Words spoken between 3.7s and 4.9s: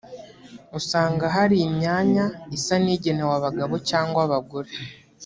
cyangwa abagore